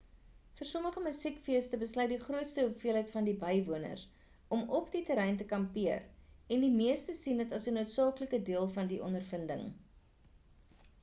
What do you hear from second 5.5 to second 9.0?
kampeer en die meeste sien dit as 'n noodsaaklike deel van